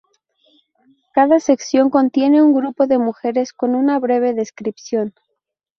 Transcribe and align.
Cada 1.13 1.39
sección 1.39 1.91
contiene 1.91 2.41
un 2.41 2.55
grupo 2.55 2.87
de 2.87 2.97
mujeres 2.97 3.53
con 3.53 3.75
una 3.75 3.99
breve 3.99 4.33
descripción. 4.33 5.13